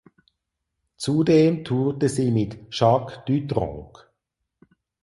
[0.97, 4.11] Zudem tourte sie mit Jacques Dutronc.